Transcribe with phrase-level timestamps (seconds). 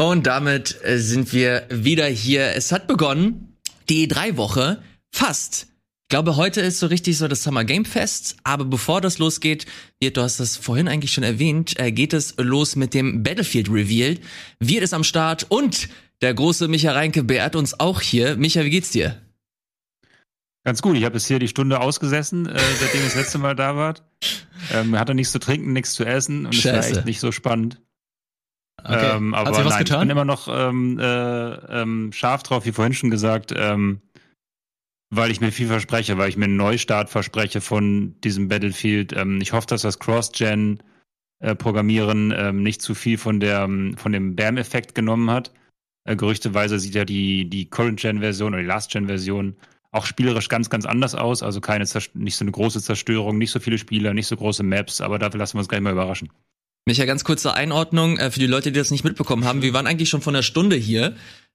[0.00, 2.54] Und damit äh, sind wir wieder hier.
[2.54, 3.58] Es hat begonnen,
[3.90, 4.82] die E3-Woche,
[5.12, 5.66] fast.
[6.04, 8.38] Ich glaube, heute ist so richtig so das Summer Game Fest.
[8.42, 9.66] Aber bevor das losgeht,
[10.00, 14.16] du hast das vorhin eigentlich schon erwähnt, äh, geht es los mit dem Battlefield Reveal.
[14.58, 15.90] Wird es am Start und
[16.22, 18.36] der große Micha Reinke beehrt uns auch hier.
[18.36, 19.20] Micha, wie geht's dir?
[20.64, 20.96] Ganz gut.
[20.96, 23.96] Ich habe jetzt hier die Stunde ausgesessen, äh, seitdem ich das letzte Mal da war.
[24.72, 27.82] Ähm, hatte nichts zu trinken, nichts zu essen und es war echt nicht so spannend.
[28.84, 29.16] Okay.
[29.16, 29.98] Ähm, aber Hat sich was nein, getan?
[29.98, 34.00] ich bin immer noch ähm, äh, ähm, scharf drauf, wie vorhin schon gesagt, ähm,
[35.10, 39.12] weil ich mir viel verspreche, weil ich mir einen Neustart verspreche von diesem Battlefield.
[39.16, 40.82] Ähm, ich hoffe, dass das Cross-Gen
[41.40, 45.52] äh, Programmieren ähm, nicht zu viel von der von dem BAM-Effekt genommen hat.
[46.04, 49.56] Äh, gerüchteweise sieht ja die die Current-Gen-Version oder die Last-Gen-Version
[49.92, 51.42] auch spielerisch ganz, ganz anders aus.
[51.42, 55.00] Also keine nicht so eine große Zerstörung, nicht so viele Spieler, nicht so große Maps,
[55.00, 56.30] aber dafür lassen wir uns gleich mal überraschen.
[56.90, 59.62] Micha, ganz kurze Einordnung äh, für die Leute, die das nicht mitbekommen haben.
[59.62, 61.14] Wir waren eigentlich schon von der Stunde hier,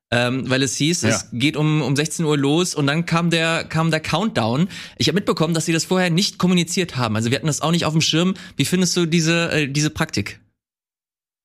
[0.09, 1.09] ähm, weil es hieß, ja.
[1.09, 4.69] es geht um, um 16 Uhr los und dann kam der, kam der Countdown.
[4.97, 7.17] Ich habe mitbekommen, dass sie das vorher nicht kommuniziert haben.
[7.17, 8.35] Also wir hatten das auch nicht auf dem Schirm.
[8.55, 10.39] Wie findest du diese, äh, diese Praktik?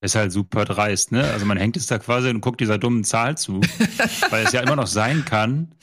[0.02, 1.24] Ist halt super dreist, ne?
[1.24, 3.60] Also man hängt es da quasi und guckt dieser dummen Zahl zu,
[4.30, 5.74] weil es ja immer noch sein kann,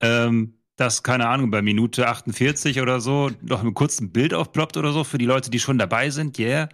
[0.00, 4.92] ähm, dass, keine Ahnung, bei Minute 48 oder so noch ein kurzes Bild aufploppt oder
[4.92, 6.68] so für die Leute, die schon dabei sind, yeah.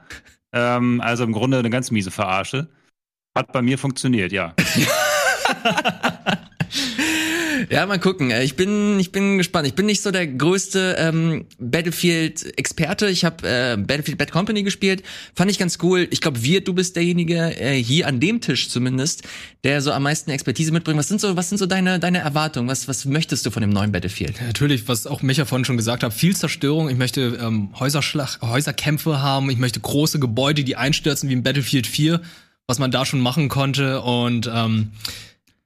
[0.59, 2.69] Ähm, also im Grunde eine ganz miese Verarsche.
[3.37, 4.55] Hat bei mir funktioniert, ja.
[7.71, 8.31] Ja, mal gucken.
[8.31, 9.67] Äh, ich bin, ich bin gespannt.
[9.67, 13.09] Ich bin nicht so der größte ähm, Battlefield-Experte.
[13.09, 15.03] Ich habe äh, Battlefield Bad Company gespielt.
[15.35, 16.07] Fand ich ganz cool.
[16.11, 19.23] Ich glaube, wir, du bist derjenige äh, hier an dem Tisch zumindest,
[19.65, 20.99] der so am meisten Expertise mitbringt.
[20.99, 22.69] Was sind so, was sind so deine, deine Erwartungen?
[22.69, 24.39] Was, was möchtest du von dem neuen Battlefield?
[24.39, 26.89] Ja, natürlich, was auch Micha vorhin schon gesagt hat, viel Zerstörung.
[26.89, 29.51] Ich möchte ähm, Häuserschlag, Häuserkämpfe haben.
[29.51, 32.21] Ich möchte große Gebäude, die einstürzen wie im Battlefield 4,
[32.67, 34.03] was man da schon machen konnte.
[34.03, 34.93] Und ähm,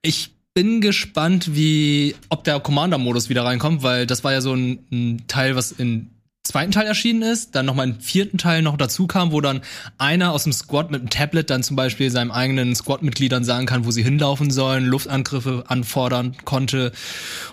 [0.02, 4.80] ich bin gespannt, wie, ob der Commander-Modus wieder reinkommt, weil das war ja so ein,
[4.90, 6.08] ein Teil, was im
[6.44, 9.62] zweiten Teil erschienen ist, dann nochmal im vierten Teil noch dazu kam, wo dann
[9.96, 13.84] einer aus dem Squad mit einem Tablet dann zum Beispiel seinem eigenen Squad-Mitgliedern sagen kann,
[13.86, 16.92] wo sie hinlaufen sollen, Luftangriffe anfordern konnte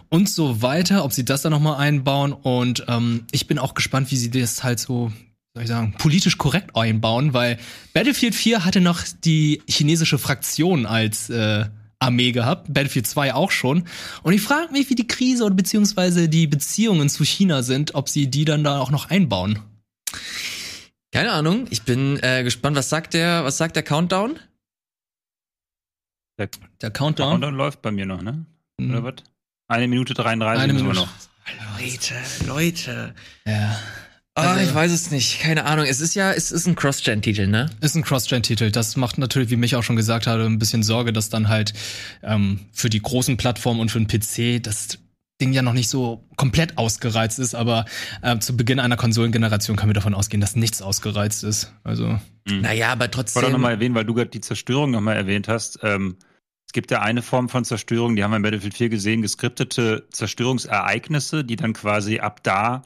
[0.09, 2.33] und so weiter, ob sie das dann nochmal einbauen.
[2.33, 5.11] Und ähm, ich bin auch gespannt, wie sie das halt so
[5.55, 7.57] soll ich sagen, politisch korrekt einbauen, weil
[7.93, 11.65] Battlefield 4 hatte noch die chinesische Fraktion als äh,
[11.99, 13.83] Armee gehabt, Battlefield 2 auch schon.
[14.23, 18.09] Und ich frage mich, wie die Krise oder beziehungsweise die Beziehungen zu China sind, ob
[18.09, 19.59] sie die dann da auch noch einbauen.
[21.11, 21.67] Keine Ahnung.
[21.69, 22.77] Ich bin äh, gespannt.
[22.77, 23.43] Was sagt der?
[23.43, 24.39] Was sagt der Countdown?
[26.37, 26.49] Der,
[26.81, 27.31] der Countdown?
[27.31, 28.45] Countdown läuft bei mir noch, ne?
[28.79, 28.91] Mhm.
[28.91, 29.13] Oder was?
[29.67, 30.95] Eine Minute 33 Eine Minute.
[30.95, 31.09] noch.
[31.79, 32.15] Leute,
[32.47, 33.15] Leute.
[33.45, 33.77] Ja.
[34.39, 35.41] Ah, also, ich weiß es nicht.
[35.41, 35.85] Keine Ahnung.
[35.85, 37.69] Es ist ja, es ist ein Cross-Gen-Titel, ne?
[37.81, 38.71] Ist ein Cross-Gen-Titel.
[38.71, 41.73] Das macht natürlich, wie mich auch schon gesagt hatte, ein bisschen Sorge, dass dann halt
[42.23, 44.99] ähm, für die großen Plattformen und für den PC das
[45.41, 47.85] Ding ja noch nicht so komplett ausgereizt ist, aber
[48.21, 51.73] äh, zu Beginn einer Konsolengeneration können wir davon ausgehen, dass nichts ausgereizt ist.
[51.83, 52.19] Also.
[52.45, 52.61] Mhm.
[52.61, 53.39] Naja, aber trotzdem.
[53.39, 55.79] Ich wollte nochmal erwähnen, weil du gerade die Zerstörung nochmal erwähnt hast.
[55.83, 56.17] Ähm,
[56.67, 60.07] es gibt ja eine Form von Zerstörung, die haben wir in Battlefield 4 gesehen, geskriptete
[60.11, 62.83] Zerstörungsereignisse, die dann quasi ab da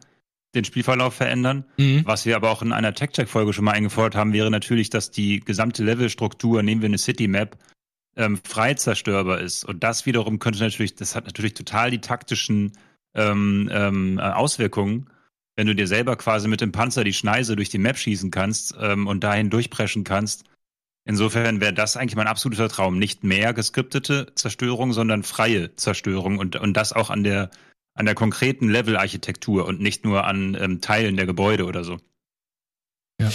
[0.56, 1.66] den Spielverlauf verändern.
[1.78, 2.04] Mhm.
[2.06, 5.40] Was wir aber auch in einer Tech-Check-Folge schon mal eingefordert haben, wäre natürlich, dass die
[5.40, 7.58] gesamte Levelstruktur, nehmen wir eine City-Map,
[8.16, 9.66] ähm, frei zerstörbar ist.
[9.66, 12.74] Und das wiederum könnte natürlich, das hat natürlich total die taktischen
[13.16, 15.10] ähm, ähm, Auswirkungen,
[15.56, 18.76] wenn du dir selber quasi mit dem Panzer die Schneise durch die Map schießen kannst
[18.80, 20.46] ähm, und dahin durchpreschen kannst.
[21.06, 22.98] Insofern wäre das eigentlich mein absoluter Traum.
[22.98, 27.50] Nicht mehr geskriptete Zerstörung, sondern freie Zerstörung und, und das auch an der
[27.96, 32.00] an der konkreten Level-Architektur und nicht nur an ähm, Teilen der Gebäude oder so.
[33.22, 33.30] Ja.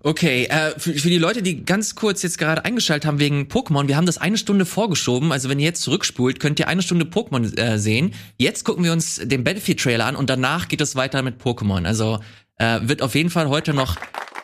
[0.00, 3.88] Okay, äh, für, für die Leute, die ganz kurz jetzt gerade eingeschaltet haben wegen Pokémon,
[3.88, 5.32] wir haben das eine Stunde vorgeschoben.
[5.32, 8.12] Also wenn ihr jetzt zurückspult, könnt ihr eine Stunde Pokémon äh, sehen.
[8.36, 11.86] Jetzt gucken wir uns den Battlefield-Trailer an und danach geht es weiter mit Pokémon.
[11.86, 12.20] Also
[12.58, 13.96] äh, wird auf jeden Fall heute noch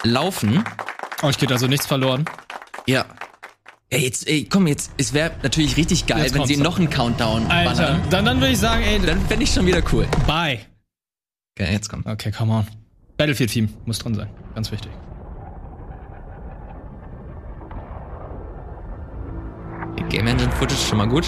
[0.03, 0.65] laufen.
[1.23, 2.25] Oh, ich geht also nichts verloren.
[2.87, 3.07] Ja,
[3.93, 6.89] ja, jetzt, ey, komm, jetzt, es wäre natürlich richtig geil, jetzt wenn sie noch einen
[6.89, 8.03] Countdown Alter, ballern.
[8.09, 10.07] dann, dann würde ich sagen, ey, dann fände ich schon wieder cool.
[10.27, 10.61] Bye.
[11.55, 12.07] Okay, jetzt kommt.
[12.07, 12.67] Okay, come on.
[13.19, 14.31] Battlefield-Team muss drin sein.
[14.55, 14.91] Ganz wichtig.
[19.99, 21.27] Die Game Engine Footage schon mal gut.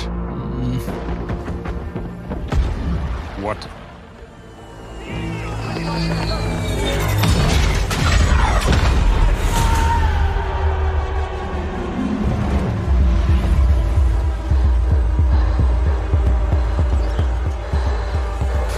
[3.42, 3.58] What?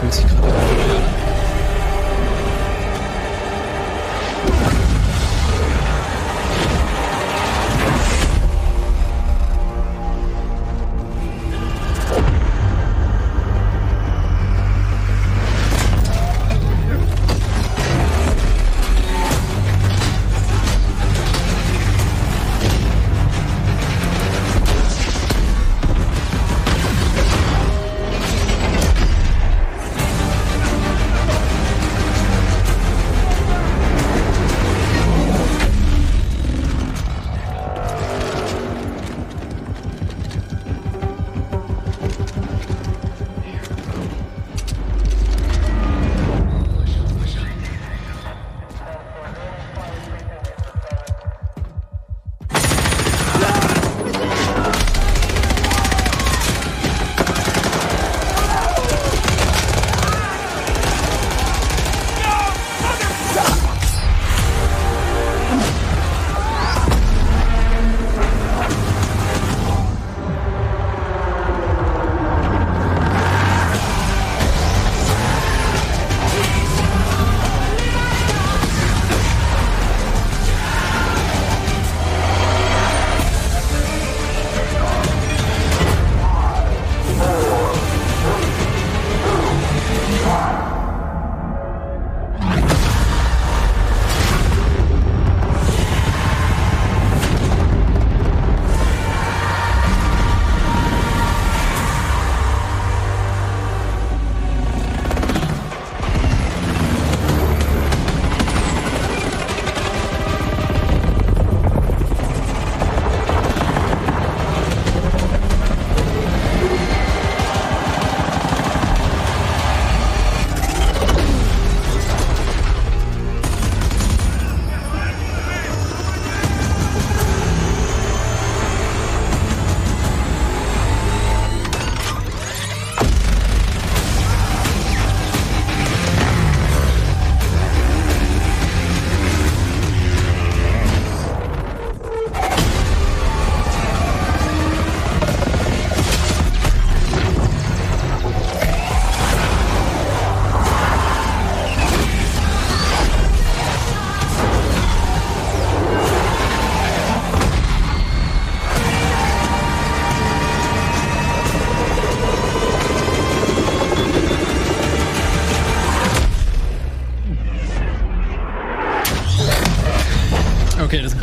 [0.07, 0.86] Fühlt sich gerade Okay,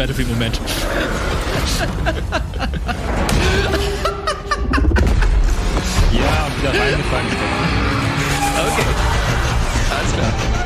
[0.04, 0.60] Battlefield-Moment.
[6.12, 7.28] Ja, wieder reingefallen.
[8.68, 8.86] Okay.
[9.96, 10.63] Alles klar.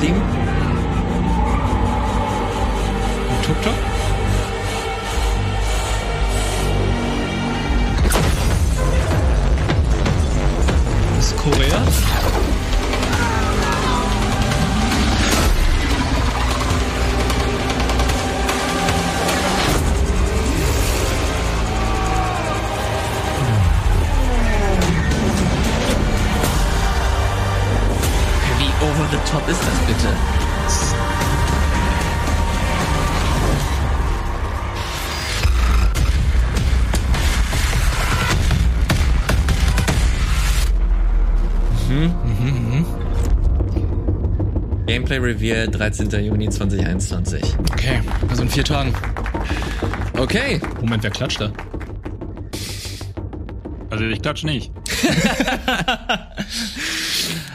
[0.00, 0.14] Ding?
[3.42, 3.97] Tuk-Tuk?
[44.98, 46.10] Gameplay Reveal 13.
[46.24, 47.40] Juni 2021.
[47.70, 48.92] Okay, also in vier Tagen.
[50.14, 50.60] Okay.
[50.80, 51.52] Moment, wer klatscht da?
[53.90, 54.72] Also ich klatsch nicht.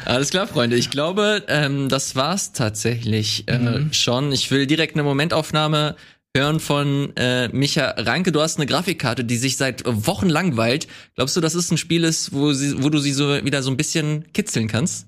[0.06, 0.78] Alles klar, Freunde.
[0.78, 4.32] Ich glaube, ähm, das war's tatsächlich äh, schon.
[4.32, 5.98] Ich will direkt eine Momentaufnahme
[6.34, 8.32] hören von äh, Micha Ranke.
[8.32, 10.88] Du hast eine Grafikkarte, die sich seit Wochen langweilt.
[11.16, 13.70] Glaubst du, dass es ein Spiel ist, wo, sie, wo du sie so wieder so
[13.70, 15.08] ein bisschen kitzeln kannst?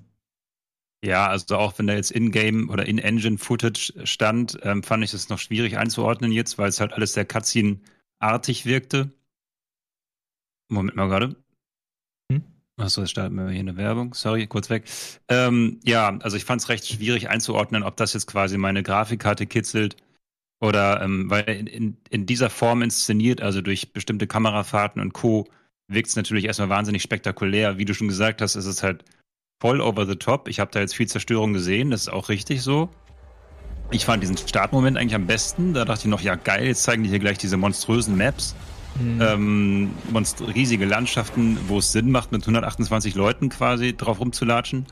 [1.06, 5.38] Ja, also auch wenn da jetzt In-Game oder In-Engine-Footage stand, ähm, fand ich es noch
[5.38, 9.12] schwierig einzuordnen jetzt, weil es halt alles sehr Cutscene-artig wirkte.
[10.68, 11.36] Moment mal gerade.
[12.30, 12.42] Hm?
[12.76, 14.14] Achso, jetzt starten wir hier eine Werbung.
[14.14, 14.84] Sorry, kurz weg.
[15.28, 19.46] Ähm, ja, also ich fand es recht schwierig einzuordnen, ob das jetzt quasi meine Grafikkarte
[19.46, 19.96] kitzelt
[20.60, 25.46] oder ähm, weil in, in, in dieser Form inszeniert, also durch bestimmte Kamerafahrten und Co.,
[25.88, 27.78] wirkt es natürlich erstmal wahnsinnig spektakulär.
[27.78, 29.04] Wie du schon gesagt hast, ist es halt
[29.60, 30.48] voll over the top.
[30.48, 32.88] Ich habe da jetzt viel Zerstörung gesehen, das ist auch richtig so.
[33.90, 35.72] Ich fand diesen Startmoment eigentlich am besten.
[35.72, 38.56] Da dachte ich noch, ja geil, jetzt zeigen die hier gleich diese monströsen Maps.
[38.98, 44.86] Ähm, monst riesige Landschaften, wo es Sinn macht, mit 128 Leuten quasi drauf rumzulatschen.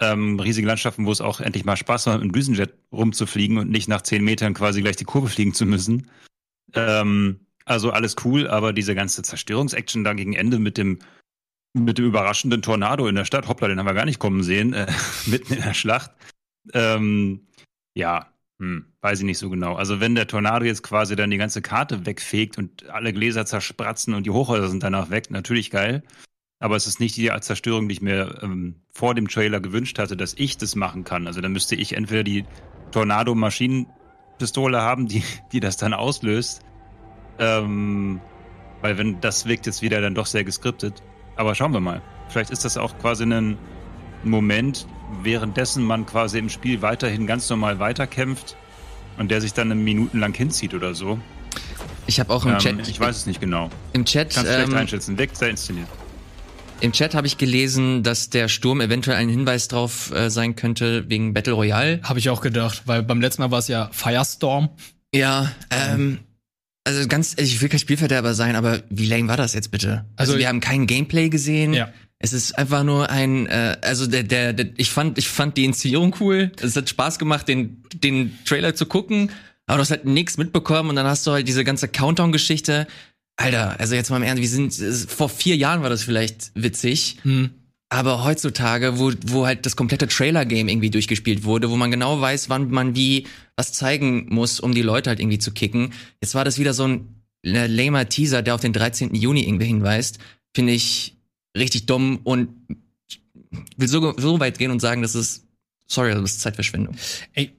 [0.00, 3.70] Ähm, riesige Landschaften, wo es auch endlich mal Spaß macht, mit einem Düsenjet rumzufliegen und
[3.70, 6.10] nicht nach 10 Metern quasi gleich die Kurve fliegen zu müssen.
[6.74, 10.98] Ähm, also alles cool, aber diese ganze Zerstörungsaction da gegen Ende mit dem
[11.84, 14.72] mit dem überraschenden Tornado in der Stadt, hoppla, den haben wir gar nicht kommen sehen,
[14.72, 14.86] äh,
[15.26, 16.10] mitten in der Schlacht.
[16.72, 17.46] Ähm,
[17.94, 18.26] ja,
[18.58, 19.74] hm, weiß ich nicht so genau.
[19.74, 24.14] Also wenn der Tornado jetzt quasi dann die ganze Karte wegfegt und alle Gläser zerspratzen
[24.14, 26.02] und die Hochhäuser sind danach weg, natürlich geil.
[26.58, 30.16] Aber es ist nicht die Zerstörung, die ich mir ähm, vor dem Trailer gewünscht hatte,
[30.16, 31.26] dass ich das machen kann.
[31.26, 32.46] Also dann müsste ich entweder die
[32.92, 36.62] Tornado-Maschinenpistole haben, die, die das dann auslöst.
[37.38, 38.22] Ähm,
[38.80, 41.02] weil wenn das wirkt jetzt wieder dann doch sehr geskriptet.
[41.36, 42.02] Aber schauen wir mal.
[42.28, 43.56] Vielleicht ist das auch quasi ein
[44.24, 44.86] Moment,
[45.22, 48.56] währenddessen man quasi im Spiel weiterhin ganz normal weiterkämpft
[49.18, 51.18] und der sich dann minutenlang hinzieht oder so.
[52.06, 53.70] Ich habe auch im Ähm, Chat, ich weiß es nicht genau.
[53.92, 55.18] im Chat, Kannst schlecht ähm, einschätzen.
[55.18, 55.88] Wirkt sehr inszeniert.
[56.80, 61.08] im Chat habe ich gelesen, dass der Sturm eventuell ein Hinweis drauf äh, sein könnte
[61.08, 62.00] wegen Battle Royale.
[62.02, 64.70] Habe ich auch gedacht, weil beim letzten Mal war es ja Firestorm.
[65.14, 66.18] Ja, ähm,
[66.86, 70.04] also ganz, ich will kein Spielverderber sein, aber wie lame war das jetzt bitte?
[70.16, 71.74] Also, Also- wir haben kein Gameplay gesehen.
[71.74, 71.92] Ja.
[72.18, 75.66] Es ist einfach nur ein, äh, also der, der, der, ich fand, ich fand die
[75.66, 76.50] Inszenierung cool.
[76.62, 79.30] Es hat Spaß gemacht, den, den Trailer zu gucken,
[79.66, 82.86] aber du hast halt nichts mitbekommen und dann hast du halt diese ganze Countdown-Geschichte.
[83.36, 84.72] Alter, also jetzt mal im Ernst, wir sind,
[85.10, 87.18] vor vier Jahren war das vielleicht witzig.
[87.22, 87.50] Hm.
[87.90, 92.48] Aber heutzutage, wo, wo halt das komplette Trailer-Game irgendwie durchgespielt wurde, wo man genau weiß,
[92.48, 95.92] wann man wie was zeigen muss, um die Leute halt irgendwie zu kicken.
[96.20, 99.14] Jetzt war das wieder so ein äh, lamer Teaser, der auf den 13.
[99.14, 100.18] Juni irgendwie hinweist.
[100.54, 101.16] Finde ich
[101.56, 102.48] richtig dumm und
[103.76, 105.46] will so, so weit gehen und sagen, das ist,
[105.86, 106.96] sorry, das ist Zeitverschwendung.
[107.32, 107.52] Ey,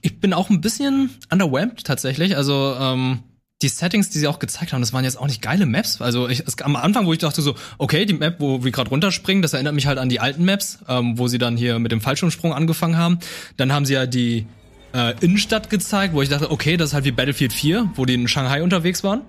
[0.00, 2.36] ich bin auch ein bisschen underwhelmed tatsächlich.
[2.36, 3.20] Also ähm,
[3.62, 6.00] die Settings, die sie auch gezeigt haben, das waren jetzt auch nicht geile Maps.
[6.00, 8.90] Also ich, es, am Anfang, wo ich dachte so, okay, die Map, wo wir gerade
[8.90, 11.90] runterspringen, das erinnert mich halt an die alten Maps, ähm, wo sie dann hier mit
[11.90, 13.18] dem Fallschirmsprung angefangen haben.
[13.56, 14.46] Dann haben sie ja die
[14.92, 18.14] äh, Innenstadt gezeigt, wo ich dachte, okay, das ist halt wie Battlefield 4, wo die
[18.14, 19.22] in Shanghai unterwegs waren.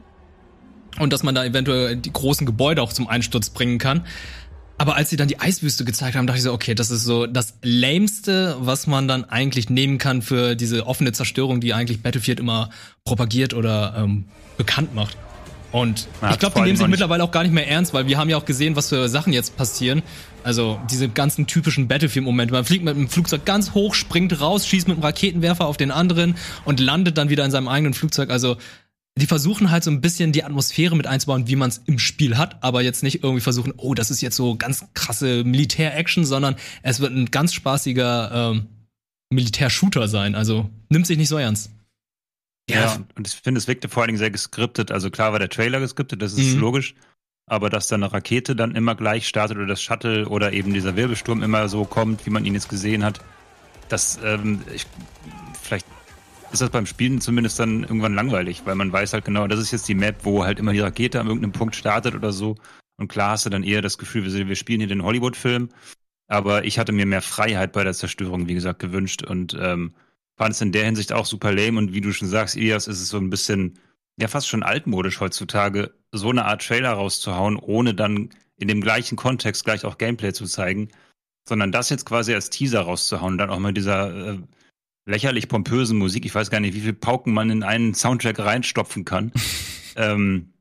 [0.98, 4.06] Und dass man da eventuell die großen Gebäude auch zum Einsturz bringen kann.
[4.78, 7.28] Aber als sie dann die Eiswüste gezeigt haben, dachte ich so, okay, das ist so
[7.28, 12.40] das Lämste, was man dann eigentlich nehmen kann für diese offene Zerstörung, die eigentlich Battlefield
[12.40, 12.70] immer
[13.04, 14.26] propagiert oder ähm,
[14.58, 15.18] bekannt macht.
[15.72, 18.18] Und Man ich glaube, die nehmen sich mittlerweile auch gar nicht mehr ernst, weil wir
[18.18, 20.02] haben ja auch gesehen, was für Sachen jetzt passieren.
[20.44, 22.54] Also diese ganzen typischen Battlefield-Momente.
[22.54, 25.92] Man fliegt mit einem Flugzeug ganz hoch, springt raus, schießt mit einem Raketenwerfer auf den
[25.92, 26.36] anderen
[26.66, 28.32] und landet dann wieder in seinem eigenen Flugzeug.
[28.32, 28.58] Also
[29.20, 32.38] die versuchen halt so ein bisschen die Atmosphäre mit einzubauen, wie man es im Spiel
[32.38, 36.56] hat, aber jetzt nicht irgendwie versuchen, oh, das ist jetzt so ganz krasse Militär-Action, sondern
[36.84, 38.68] es wird ein ganz spaßiger ähm,
[39.30, 40.36] Militär-Shooter sein.
[40.36, 41.72] Also nimmt sich nicht so ernst.
[42.70, 44.92] Ja, und ich finde, es wirkte vor allen Dingen sehr geskriptet.
[44.92, 46.62] Also klar war der Trailer geskriptet, das ist Mhm.
[46.62, 46.96] logisch.
[47.46, 50.96] Aber dass dann eine Rakete dann immer gleich startet oder das Shuttle oder eben dieser
[50.96, 53.20] Wirbelsturm immer so kommt, wie man ihn jetzt gesehen hat,
[53.90, 54.86] das, ähm, ich,
[55.62, 55.88] vielleicht
[56.52, 59.72] ist das beim Spielen zumindest dann irgendwann langweilig, weil man weiß halt genau, das ist
[59.72, 62.56] jetzt die Map, wo halt immer die Rakete an irgendeinem Punkt startet oder so.
[62.98, 65.70] Und klar hast du dann eher das Gefühl, wir, wir spielen hier den Hollywood-Film.
[66.28, 69.94] Aber ich hatte mir mehr Freiheit bei der Zerstörung, wie gesagt, gewünscht und ähm,
[70.40, 71.78] fand es in der Hinsicht auch super lame.
[71.78, 73.78] Und wie du schon sagst, Ilias, ist es so ein bisschen,
[74.20, 79.18] ja, fast schon altmodisch heutzutage, so eine Art Trailer rauszuhauen, ohne dann in dem gleichen
[79.18, 80.90] Kontext gleich auch Gameplay zu zeigen,
[81.48, 84.38] sondern das jetzt quasi als Teaser rauszuhauen, dann auch mit dieser äh,
[85.06, 86.26] lächerlich pompösen Musik.
[86.26, 89.34] Ich weiß gar nicht, wie viel Pauken man in einen Soundtrack reinstopfen kann.
[89.98, 90.54] ähm,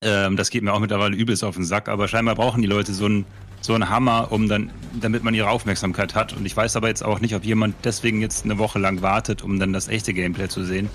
[0.00, 2.94] ähm, das geht mir auch mittlerweile übelst auf den Sack, aber scheinbar brauchen die Leute
[2.94, 3.26] so einen
[3.60, 6.32] so einen Hammer, um dann, damit man ihre Aufmerksamkeit hat.
[6.32, 9.42] Und ich weiß aber jetzt auch nicht, ob jemand deswegen jetzt eine Woche lang wartet,
[9.42, 10.88] um dann das echte Gameplay zu sehen.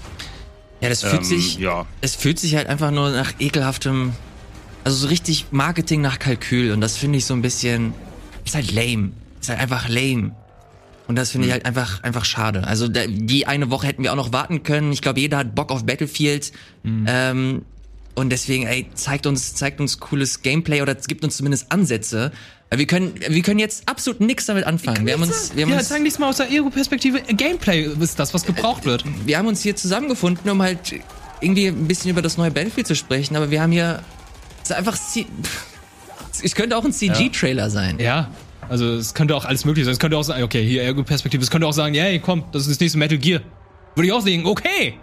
[0.81, 1.85] Ja, das fühlt Ähm, sich, ja.
[2.01, 4.13] es fühlt sich halt einfach nur nach ekelhaftem,
[4.83, 7.93] also so richtig Marketing nach Kalkül und das finde ich so ein bisschen,
[8.43, 10.35] ist halt lame, ist halt einfach lame.
[11.05, 12.65] Und das finde ich halt einfach, einfach schade.
[12.65, 14.93] Also die eine Woche hätten wir auch noch warten können.
[14.93, 16.53] Ich glaube, jeder hat Bock auf Battlefield.
[16.85, 17.63] Ähm,
[18.15, 22.31] und deswegen, ey, zeigt uns, zeigt uns cooles Gameplay oder gibt uns zumindest Ansätze.
[22.69, 25.05] Weil wir können, wir können jetzt absolut nichts damit anfangen.
[25.05, 27.21] Wir haben uns, wir haben ja, uns, zeigen diesmal aus der Ego-Perspektive.
[27.21, 29.03] Gameplay ist das, was gebraucht wird.
[29.25, 30.95] wir haben uns hier zusammengefunden, um halt
[31.39, 34.01] irgendwie ein bisschen über das neue Battlefield zu sprechen, aber wir haben hier
[34.69, 34.97] einfach
[36.41, 37.99] es könnte auch ein CG-Trailer sein.
[37.99, 38.31] Ja,
[38.69, 39.93] also es könnte auch alles möglich sein.
[39.93, 41.43] Es könnte auch sagen, okay, hier Ego-Perspektive.
[41.43, 43.41] Es könnte auch sagen, hey, komm, das ist das nächste Metal Gear.
[43.95, 44.95] Würde ich auch sehen, okay.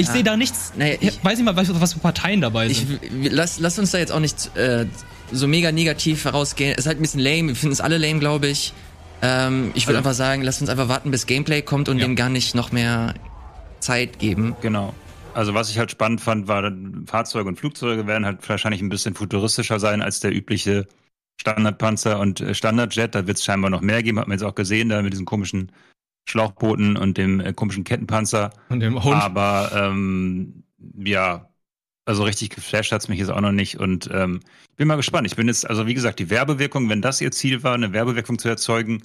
[0.00, 0.72] Ich sehe da nichts.
[0.76, 3.00] Naja, ich, ich- weiß nicht mal, was, was für Parteien dabei Ich, sind.
[3.22, 4.86] wir- lass, lass uns da jetzt auch nicht äh,
[5.32, 6.74] so mega negativ herausgehen.
[6.76, 7.48] Ist halt ein bisschen lame.
[7.48, 8.72] Wir finden es alle lame, glaube ich.
[9.22, 12.06] Ähm, ich würde Also- einfach sagen, lass uns einfach warten, bis Gameplay kommt und Ja.
[12.06, 13.14] dem gar nicht noch mehr
[13.80, 14.56] Zeit geben.
[14.62, 14.94] Genau.
[15.34, 16.72] Also was ich halt spannend fand, war,
[17.06, 20.88] Fahrzeuge und Flugzeuge werden halt wahrscheinlich ein bisschen futuristischer sein als der übliche
[21.40, 23.14] Standardpanzer und äh, Standardjet.
[23.14, 25.26] Da wird es scheinbar noch mehr geben, hat man jetzt auch gesehen, da mit diesen
[25.26, 25.70] komischen
[26.28, 28.50] Schlauchbooten und dem äh, komischen Kettenpanzer.
[28.68, 29.16] Und dem Hund.
[29.16, 30.64] Aber ähm,
[30.96, 31.50] ja,
[32.04, 34.40] also richtig geflasht hat's mich jetzt auch noch nicht und ähm,
[34.76, 35.26] bin mal gespannt.
[35.26, 38.38] Ich bin jetzt, also wie gesagt, die Werbewirkung, wenn das ihr Ziel war, eine Werbewirkung
[38.38, 39.04] zu erzeugen,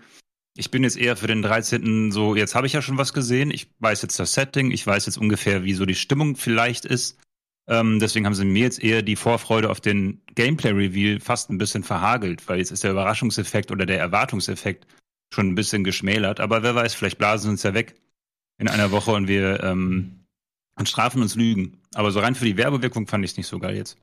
[0.58, 2.12] ich bin jetzt eher für den 13.
[2.12, 5.06] so, jetzt habe ich ja schon was gesehen, ich weiß jetzt das Setting, ich weiß
[5.06, 7.20] jetzt ungefähr, wie so die Stimmung vielleicht ist.
[7.68, 11.84] Ähm, deswegen haben sie mir jetzt eher die Vorfreude auf den Gameplay-Reveal fast ein bisschen
[11.84, 14.88] verhagelt, weil jetzt ist der Überraschungseffekt oder der Erwartungseffekt
[15.34, 16.40] schon ein bisschen geschmälert.
[16.40, 17.96] Aber wer weiß, vielleicht blasen uns ja weg
[18.58, 20.26] in einer Woche und wir ähm,
[20.78, 21.82] und strafen uns Lügen.
[21.94, 23.98] Aber so rein für die Werbewirkung fand ich es nicht so geil jetzt.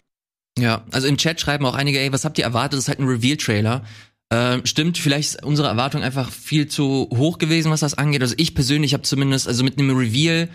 [0.58, 2.74] Ja, also im Chat schreiben auch einige, ey, was habt ihr erwartet?
[2.74, 3.84] Das ist halt ein Reveal-Trailer.
[4.30, 8.22] Ähm, stimmt, vielleicht ist unsere Erwartung einfach viel zu hoch gewesen, was das angeht.
[8.22, 10.48] Also ich persönlich habe zumindest, also mit einem Reveal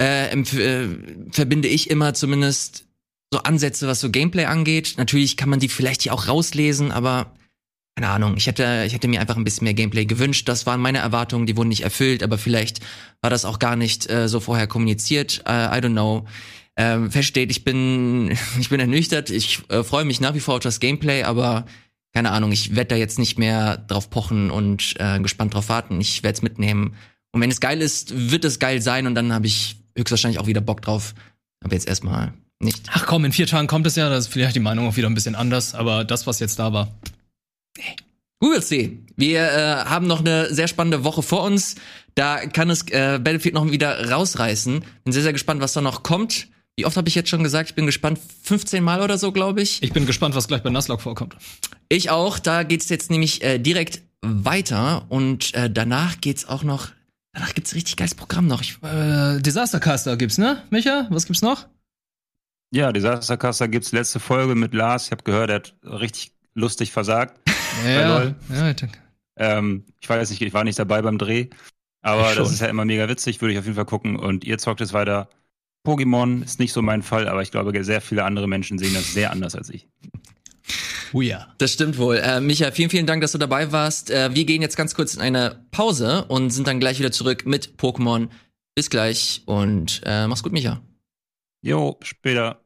[0.00, 0.88] äh, äh,
[1.30, 2.86] verbinde ich immer zumindest
[3.32, 4.94] so Ansätze, was so Gameplay angeht.
[4.96, 7.34] Natürlich kann man die vielleicht hier auch rauslesen, aber
[7.96, 10.48] keine Ahnung, ich hätte, ich hätte mir einfach ein bisschen mehr Gameplay gewünscht.
[10.48, 12.80] Das waren meine Erwartungen, die wurden nicht erfüllt, aber vielleicht
[13.20, 15.42] war das auch gar nicht äh, so vorher kommuniziert.
[15.46, 16.26] Äh, I don't know.
[16.76, 19.30] Ähm, feststeht, ich bin, ich bin ernüchtert.
[19.30, 21.66] Ich äh, freue mich nach wie vor auf das Gameplay, aber
[22.12, 26.00] keine Ahnung, ich werde da jetzt nicht mehr drauf pochen und äh, gespannt drauf warten.
[26.00, 26.94] Ich werde es mitnehmen.
[27.32, 30.46] Und wenn es geil ist, wird es geil sein und dann habe ich höchstwahrscheinlich auch
[30.46, 31.14] wieder Bock drauf.
[31.62, 32.88] Aber jetzt erstmal nicht.
[32.92, 35.08] Ach komm, in vier Tagen kommt es ja, da ist vielleicht die Meinung auch wieder
[35.08, 36.92] ein bisschen anders, aber das, was jetzt da war.
[38.44, 38.98] We will see.
[39.16, 41.76] Wir äh, haben noch eine sehr spannende Woche vor uns.
[42.14, 44.84] Da kann es äh, Battlefield noch wieder rausreißen.
[45.04, 46.48] Bin sehr, sehr gespannt, was da noch kommt.
[46.76, 47.70] Wie oft habe ich jetzt schon gesagt?
[47.70, 48.18] Ich bin gespannt.
[48.42, 49.82] 15 Mal oder so, glaube ich.
[49.82, 51.36] Ich bin gespannt, was gleich bei Nuzlocke vorkommt.
[51.88, 52.38] Ich auch.
[52.38, 55.06] Da geht's jetzt nämlich äh, direkt weiter.
[55.08, 56.88] Und äh, danach geht's auch noch.
[57.32, 58.60] Danach gibt's ein richtig geiles Programm noch.
[58.60, 60.62] Ich, Äh, Disastercaster gibt's, ne?
[60.68, 61.66] Micha, was gibt's noch?
[62.72, 65.06] Ja, Disastercaster gibt's letzte Folge mit Lars.
[65.06, 67.40] Ich habe gehört, er hat richtig lustig versagt.
[67.84, 68.34] LOL.
[68.50, 68.98] ja, danke.
[69.36, 71.48] Ähm, ich weiß nicht, ich war nicht dabei beim Dreh.
[72.02, 74.16] Aber Ich das ist ja immer mega witzig, würde ich auf jeden Fall gucken.
[74.16, 75.28] Und ihr zockt es weiter.
[75.86, 79.12] Pokémon ist nicht so mein Fall, aber ich glaube, sehr viele andere Menschen sehen das
[79.12, 79.88] sehr anders als ich.
[81.12, 81.46] Oh ja.
[81.58, 82.16] Das stimmt wohl.
[82.16, 84.10] Äh, Micha, vielen, vielen Dank, dass du dabei warst.
[84.10, 87.46] Äh, wir gehen jetzt ganz kurz in eine Pause und sind dann gleich wieder zurück
[87.46, 88.28] mit Pokémon.
[88.74, 90.82] Bis gleich und äh, mach's gut, Micha.
[91.62, 92.63] Jo, später.